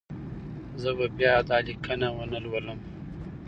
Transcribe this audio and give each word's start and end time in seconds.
زه 0.81 0.89
به 0.97 1.07
بیا 1.17 1.35
دا 1.49 1.57
لیکنه 1.67 2.07
ونه 2.15 2.39
لولم. 2.43 2.79